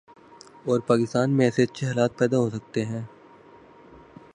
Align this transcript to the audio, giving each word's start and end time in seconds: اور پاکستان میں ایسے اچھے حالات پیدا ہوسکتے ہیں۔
اور 0.65 0.79
پاکستان 0.79 1.31
میں 1.31 1.45
ایسے 1.45 1.63
اچھے 1.63 1.87
حالات 1.87 2.17
پیدا 2.17 2.37
ہوسکتے 2.37 2.85
ہیں۔ 2.85 3.01